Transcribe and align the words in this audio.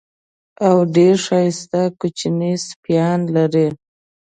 او 0.67 0.75
ډېر 0.95 1.15
ښایسته 1.25 1.81
کوچني 1.99 2.53
سپیان 2.67 3.19
لري. 3.35 3.67